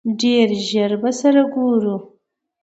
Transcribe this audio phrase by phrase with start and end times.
[0.21, 1.95] ډېر ژر به سره ګورو!